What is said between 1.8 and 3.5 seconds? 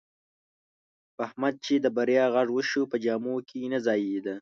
بریا غږ وشو، په جامو